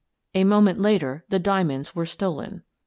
[0.33, 2.63] A moment later the diamonds were stolen."